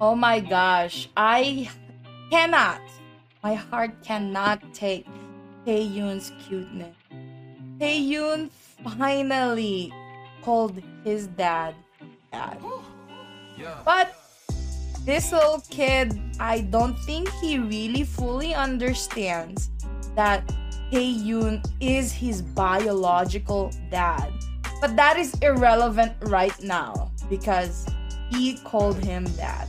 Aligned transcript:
Oh 0.00 0.14
my 0.14 0.40
gosh. 0.40 1.10
I 1.14 1.68
cannot. 2.30 2.80
My 3.42 3.52
heart 3.54 4.02
cannot 4.02 4.62
take 4.72 5.06
Taeyoon's 5.66 6.32
cuteness. 6.40 6.96
Taeyoon 7.78 8.50
finally 8.82 9.92
called 10.40 10.80
his 11.04 11.26
dad 11.26 11.74
dad. 12.32 12.58
But 13.84 14.16
this 15.04 15.32
little 15.32 15.62
kid, 15.68 16.18
I 16.40 16.62
don't 16.62 16.98
think 17.00 17.28
he 17.40 17.58
really 17.58 18.04
fully 18.04 18.54
understands 18.54 19.68
that 20.16 20.48
Taeyoon 20.90 21.60
is 21.80 22.10
his 22.10 22.40
biological 22.40 23.70
dad. 23.90 24.32
But 24.80 24.96
that 24.96 25.18
is 25.18 25.34
irrelevant 25.42 26.14
right 26.22 26.56
now 26.62 27.12
because 27.28 27.84
he 28.30 28.56
called 28.64 28.96
him 29.04 29.24
dad. 29.36 29.68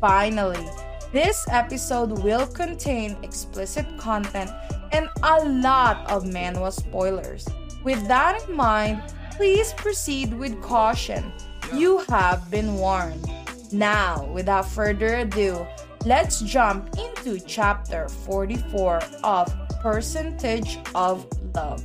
Finally, 0.00 0.64
this 1.12 1.46
episode 1.50 2.22
will 2.22 2.46
contain 2.46 3.16
explicit 3.22 3.86
content 3.98 4.50
and 4.92 5.08
a 5.22 5.44
lot 5.44 6.08
of 6.10 6.24
manhwa 6.24 6.72
spoilers. 6.72 7.48
With 7.82 8.06
that 8.06 8.48
in 8.48 8.54
mind, 8.54 9.02
please 9.32 9.72
proceed 9.72 10.34
with 10.34 10.60
caution. 10.62 11.32
You 11.74 11.98
have 12.08 12.50
been 12.50 12.74
warned. 12.74 13.26
Now, 13.72 14.24
without 14.32 14.68
further 14.68 15.16
ado, 15.16 15.66
let's 16.04 16.40
jump 16.40 16.96
into 16.98 17.40
chapter 17.40 18.08
44 18.08 19.00
of 19.24 19.52
Percentage 19.82 20.78
of 20.94 21.26
Love. 21.54 21.82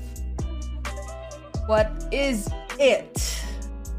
What 1.66 1.91
is 2.11 2.50
it? 2.80 3.44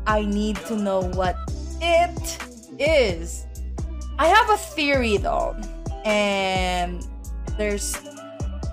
I 0.06 0.24
need 0.24 0.56
to 0.66 0.76
know 0.76 1.00
what 1.00 1.36
it 1.80 2.38
is. 2.78 3.46
I 4.18 4.28
have 4.28 4.48
a 4.50 4.56
theory 4.56 5.16
though, 5.16 5.56
and 6.04 7.04
there's 7.58 7.96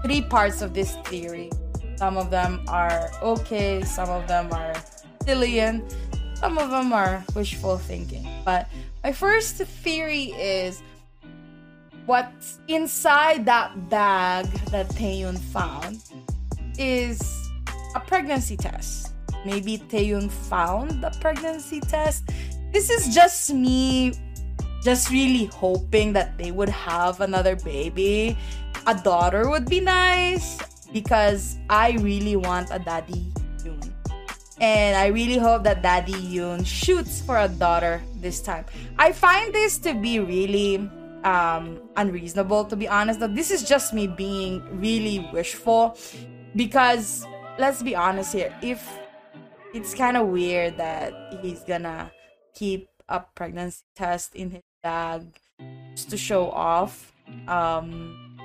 three 0.04 0.22
parts 0.22 0.62
of 0.62 0.74
this 0.74 0.96
theory. 1.06 1.50
Some 1.96 2.18
of 2.18 2.30
them 2.30 2.64
are 2.68 3.10
okay, 3.22 3.82
some 3.84 4.10
of 4.10 4.28
them 4.28 4.52
are 4.54 4.74
silly, 5.26 5.60
and 5.60 5.84
some 6.36 6.58
of 6.58 6.70
them 6.70 6.94
are 6.94 7.24
wishful 7.36 7.78
thinking. 7.78 8.28
But 8.46 8.70
my 9.04 9.12
first 9.12 9.58
theory 9.58 10.26
is 10.38 10.82
what's 12.06 12.60
inside 12.68 13.46
that 13.46 13.90
bag 13.90 14.46
that 14.70 14.90
Taeyoon 14.90 15.40
found 15.40 16.04
is 16.78 17.50
a 17.96 18.00
pregnancy 18.00 18.58
test. 18.58 19.14
Maybe 19.44 19.80
Taeyoon 19.80 20.30
found 20.30 21.04
the 21.04 21.10
pregnancy 21.20 21.80
test. 21.82 22.30
This 22.72 22.90
is 22.90 23.14
just 23.14 23.54
me 23.54 24.14
just 24.84 25.10
really 25.10 25.46
hoping 25.46 26.14
that 26.14 26.38
they 26.38 26.52
would 26.52 26.70
have 26.70 27.22
another 27.22 27.56
baby. 27.56 28.38
A 28.88 28.96
daughter 28.96 29.50
would 29.50 29.70
be 29.70 29.80
nice 29.80 30.58
because 30.92 31.58
I 31.70 31.92
really 32.02 32.36
want 32.36 32.70
a 32.72 32.80
daddy 32.80 33.32
Yoon. 33.64 33.94
And 34.60 34.96
I 34.98 35.08
really 35.08 35.38
hope 35.38 35.64
that 35.64 35.82
Daddy 35.82 36.14
Yoon 36.14 36.66
shoots 36.66 37.22
for 37.22 37.38
a 37.38 37.48
daughter 37.48 38.02
this 38.18 38.42
time. 38.42 38.66
I 38.98 39.12
find 39.12 39.54
this 39.54 39.78
to 39.80 39.94
be 39.94 40.20
really 40.20 40.90
um, 41.24 41.82
unreasonable, 41.96 42.66
to 42.66 42.76
be 42.76 42.88
honest. 42.88 43.20
Though 43.20 43.28
this 43.28 43.52
is 43.52 43.64
just 43.64 43.94
me 43.94 44.08
being 44.08 44.62
really 44.80 45.28
wishful 45.34 45.98
because 46.56 47.26
let's 47.58 47.82
be 47.82 47.96
honest 47.96 48.34
here. 48.34 48.54
If 48.62 48.88
it's 49.74 49.94
kind 49.94 50.18
of 50.18 50.28
weird 50.28 50.78
that 50.78 51.14
he's 51.42 51.64
gonna 51.64 52.12
keep 52.54 52.91
a 53.12 53.26
pregnancy 53.36 53.84
test 53.96 54.34
in 54.36 54.50
his 54.50 54.64
bag 54.82 55.22
just 55.94 56.10
to 56.10 56.18
show 56.18 56.50
off. 56.50 57.14
Um, 57.48 58.40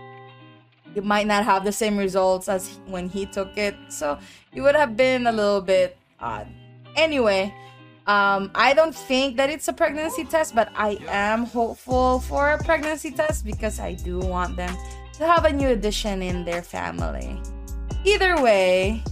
it 0.94 1.04
might 1.04 1.26
not 1.26 1.44
have 1.44 1.64
the 1.64 1.72
same 1.72 1.96
results 1.96 2.48
as 2.48 2.80
when 2.86 3.08
he 3.08 3.26
took 3.26 3.56
it, 3.56 3.76
so 3.88 4.18
it 4.52 4.60
would 4.60 4.74
have 4.74 4.96
been 4.96 5.26
a 5.26 5.32
little 5.32 5.60
bit 5.60 5.96
odd. 6.18 6.48
Anyway, 6.96 7.54
um, 8.06 8.50
I 8.54 8.72
don't 8.74 8.94
think 8.94 9.36
that 9.36 9.50
it's 9.50 9.68
a 9.68 9.72
pregnancy 9.72 10.24
test, 10.24 10.54
but 10.54 10.70
I 10.74 10.98
am 11.08 11.44
hopeful 11.44 12.20
for 12.20 12.50
a 12.50 12.58
pregnancy 12.62 13.10
test 13.10 13.44
because 13.44 13.78
I 13.78 13.94
do 13.94 14.18
want 14.18 14.56
them 14.56 14.74
to 15.18 15.26
have 15.26 15.44
a 15.44 15.52
new 15.52 15.68
addition 15.68 16.22
in 16.22 16.44
their 16.44 16.62
family. 16.62 17.40
Either 18.04 18.40
way, 18.40 19.02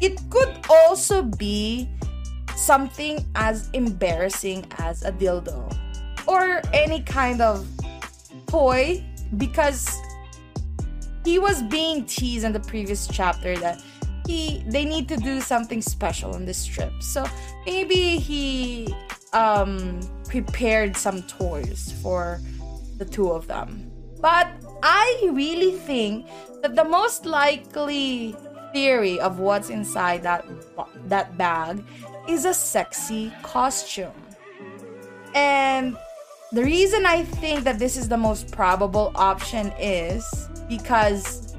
it 0.00 0.18
could 0.30 0.48
also 0.68 1.22
be 1.22 1.88
something 2.58 3.24
as 3.34 3.70
embarrassing 3.72 4.66
as 4.78 5.04
a 5.04 5.12
dildo 5.12 5.72
or 6.26 6.60
any 6.74 7.00
kind 7.02 7.40
of 7.40 7.66
toy 8.46 9.02
because 9.36 9.88
he 11.24 11.38
was 11.38 11.62
being 11.64 12.04
teased 12.04 12.44
in 12.44 12.52
the 12.52 12.60
previous 12.60 13.06
chapter 13.06 13.56
that 13.58 13.80
he 14.26 14.62
they 14.66 14.84
need 14.84 15.08
to 15.08 15.16
do 15.16 15.40
something 15.40 15.80
special 15.80 16.34
on 16.34 16.44
this 16.44 16.66
trip. 16.66 16.92
So 17.00 17.24
maybe 17.64 18.18
he 18.18 18.94
um 19.32 20.00
prepared 20.28 20.96
some 20.96 21.22
toys 21.22 21.94
for 22.02 22.40
the 22.98 23.04
two 23.04 23.30
of 23.30 23.46
them. 23.46 23.90
But 24.20 24.48
I 24.82 25.30
really 25.32 25.72
think 25.72 26.26
that 26.62 26.76
the 26.76 26.84
most 26.84 27.24
likely 27.24 28.34
theory 28.72 29.18
of 29.20 29.38
what's 29.38 29.70
inside 29.70 30.22
that 30.24 30.44
that 31.06 31.38
bag 31.38 31.84
is 32.28 32.44
a 32.44 32.54
sexy 32.54 33.32
costume. 33.42 34.12
And 35.34 35.96
the 36.52 36.62
reason 36.62 37.06
I 37.06 37.24
think 37.24 37.64
that 37.64 37.78
this 37.78 37.96
is 37.96 38.08
the 38.08 38.16
most 38.16 38.52
probable 38.52 39.12
option 39.14 39.72
is 39.78 40.48
because 40.68 41.56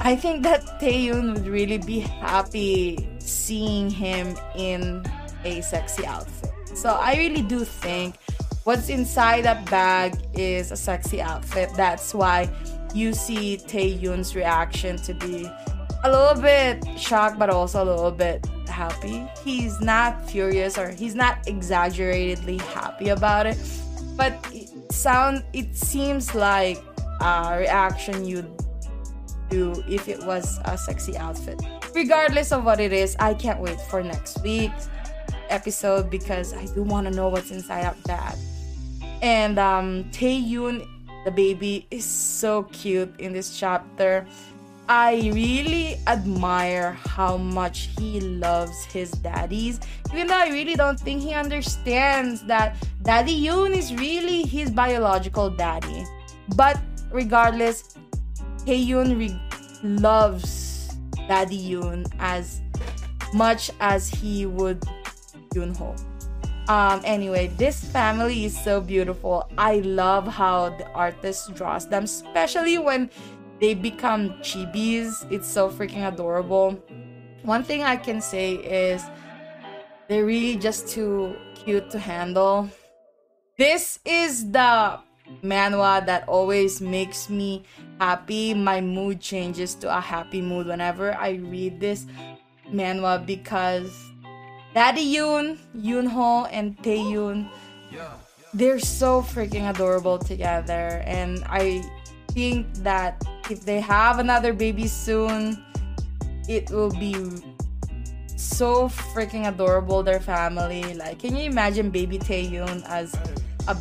I 0.00 0.16
think 0.16 0.42
that 0.42 0.62
Taeyoon 0.80 1.34
would 1.34 1.46
really 1.46 1.78
be 1.78 2.00
happy 2.00 3.08
seeing 3.18 3.88
him 3.88 4.36
in 4.56 5.04
a 5.44 5.60
sexy 5.60 6.04
outfit. 6.04 6.50
So 6.74 6.90
I 6.90 7.16
really 7.16 7.42
do 7.42 7.64
think 7.64 8.16
what's 8.64 8.88
inside 8.88 9.44
that 9.44 9.68
bag 9.70 10.14
is 10.34 10.72
a 10.72 10.76
sexy 10.76 11.20
outfit. 11.20 11.70
That's 11.76 12.14
why 12.14 12.48
you 12.94 13.12
see 13.12 13.58
Taeyoon's 13.58 14.34
reaction 14.34 14.96
to 14.98 15.14
be 15.14 15.48
a 16.04 16.10
little 16.10 16.40
bit 16.40 16.84
shocked, 16.98 17.38
but 17.38 17.50
also 17.50 17.82
a 17.82 17.86
little 17.86 18.10
bit 18.10 18.46
happy. 18.68 19.26
He's 19.44 19.80
not 19.80 20.28
furious 20.28 20.78
or 20.78 20.88
he's 20.90 21.14
not 21.14 21.46
exaggeratedly 21.46 22.58
happy 22.58 23.08
about 23.10 23.46
it, 23.46 23.58
but 24.16 24.32
it 24.52 24.70
sound 24.92 25.44
it 25.52 25.76
seems 25.76 26.34
like 26.34 26.82
a 27.20 27.56
reaction 27.58 28.24
you'd 28.24 28.50
do 29.48 29.84
if 29.88 30.08
it 30.08 30.24
was 30.24 30.58
a 30.64 30.76
sexy 30.76 31.16
outfit. 31.16 31.60
Regardless 31.94 32.52
of 32.52 32.64
what 32.64 32.80
it 32.80 32.92
is, 32.92 33.16
I 33.20 33.34
can't 33.34 33.60
wait 33.60 33.80
for 33.80 34.02
next 34.02 34.42
week's 34.42 34.88
episode 35.50 36.10
because 36.10 36.54
I 36.54 36.66
do 36.74 36.82
want 36.82 37.06
to 37.06 37.12
know 37.12 37.28
what's 37.28 37.50
inside 37.50 37.84
of 37.84 38.02
that. 38.04 38.36
And 39.20 39.58
um, 39.58 40.04
Taeyoon, 40.10 40.86
the 41.24 41.30
baby, 41.30 41.86
is 41.90 42.04
so 42.04 42.64
cute 42.64 43.14
in 43.20 43.32
this 43.32 43.58
chapter. 43.58 44.26
I 44.88 45.30
really 45.32 45.96
admire 46.06 46.92
how 46.92 47.36
much 47.36 47.90
he 47.98 48.20
loves 48.20 48.84
his 48.84 49.10
daddies, 49.12 49.80
even 50.12 50.26
though 50.26 50.36
I 50.36 50.48
really 50.48 50.74
don't 50.74 50.98
think 50.98 51.22
he 51.22 51.34
understands 51.34 52.42
that 52.44 52.76
Daddy 53.02 53.40
Yoon 53.40 53.76
is 53.76 53.94
really 53.94 54.42
his 54.42 54.70
biological 54.70 55.50
daddy. 55.50 56.04
But 56.56 56.80
regardless, 57.10 57.96
Taeyoon 58.66 59.18
re- 59.18 59.40
loves 59.82 60.96
Daddy 61.28 61.58
Yoon 61.58 62.06
as 62.18 62.60
much 63.34 63.70
as 63.80 64.10
he 64.10 64.46
would 64.46 64.80
Yoonho. 65.54 65.98
Um, 66.68 67.00
anyway, 67.04 67.50
this 67.56 67.84
family 67.84 68.44
is 68.44 68.58
so 68.62 68.80
beautiful. 68.80 69.48
I 69.58 69.76
love 69.80 70.26
how 70.28 70.70
the 70.70 70.88
artist 70.92 71.54
draws 71.54 71.88
them, 71.88 72.04
especially 72.04 72.78
when 72.78 73.10
they 73.62 73.74
become 73.74 74.30
chibis. 74.42 75.24
It's 75.30 75.46
so 75.46 75.70
freaking 75.70 76.02
adorable. 76.06 76.82
One 77.44 77.62
thing 77.62 77.84
I 77.84 77.94
can 77.94 78.20
say 78.20 78.54
is 78.54 79.04
they're 80.08 80.26
really 80.26 80.56
just 80.56 80.88
too 80.88 81.36
cute 81.54 81.88
to 81.90 81.98
handle. 82.00 82.68
This 83.56 84.00
is 84.04 84.50
the 84.50 84.98
manhwa 85.44 86.04
that 86.06 86.26
always 86.26 86.80
makes 86.80 87.30
me 87.30 87.62
happy. 88.00 88.52
My 88.52 88.80
mood 88.80 89.20
changes 89.20 89.76
to 89.76 89.96
a 89.96 90.00
happy 90.00 90.42
mood 90.42 90.66
whenever 90.66 91.14
I 91.14 91.38
read 91.38 91.78
this 91.78 92.06
manhwa 92.66 93.24
because 93.24 93.94
Daddy 94.74 95.06
Yoon, 95.06 95.56
Yoonho, 95.78 96.48
and 96.50 96.76
Taeyoon, 96.78 97.48
they're 98.52 98.80
so 98.80 99.22
freaking 99.22 99.70
adorable 99.70 100.18
together. 100.18 101.04
And 101.06 101.44
I 101.46 101.84
think 102.34 102.66
that 102.82 103.22
if 103.50 103.64
they 103.64 103.80
have 103.80 104.18
another 104.18 104.52
baby 104.52 104.86
soon, 104.86 105.64
it 106.48 106.70
will 106.70 106.90
be 106.90 107.14
so 108.36 108.88
freaking 108.88 109.48
adorable. 109.48 110.02
Their 110.02 110.20
family, 110.20 110.94
like, 110.94 111.20
can 111.20 111.36
you 111.36 111.44
imagine 111.44 111.90
baby 111.90 112.18
Taeyoon 112.18 112.84
as 112.88 113.14
a 113.68 113.76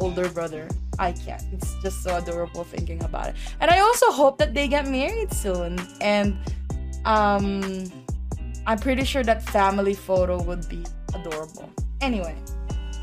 older 0.00 0.28
brother? 0.28 0.68
I 0.98 1.12
can't. 1.12 1.42
It's 1.52 1.74
just 1.82 2.02
so 2.02 2.16
adorable 2.16 2.64
thinking 2.64 3.02
about 3.02 3.28
it. 3.28 3.36
And 3.60 3.70
I 3.70 3.80
also 3.80 4.10
hope 4.10 4.38
that 4.38 4.54
they 4.54 4.68
get 4.68 4.88
married 4.88 5.32
soon. 5.32 5.78
And 6.00 6.36
um 7.04 7.90
I'm 8.66 8.78
pretty 8.78 9.04
sure 9.04 9.22
that 9.24 9.42
family 9.50 9.94
photo 9.94 10.42
would 10.42 10.68
be 10.68 10.84
adorable. 11.14 11.70
Anyway, 12.00 12.36